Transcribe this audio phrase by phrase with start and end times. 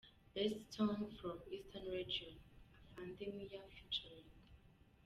[0.33, 2.29] Best Song from Eastern Region:
[2.97, 4.01] Afande Miah Ft.